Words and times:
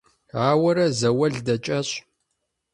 Ауэрэ 0.47 0.85
заул 0.99 1.33
дэкӀащ. 1.45 1.89